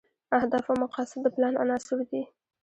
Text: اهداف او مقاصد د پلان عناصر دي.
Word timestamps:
اهداف 0.37 0.65
او 0.71 0.75
مقاصد 0.83 1.17
د 1.23 1.27
پلان 1.35 1.53
عناصر 1.63 1.97
دي. 2.11 2.21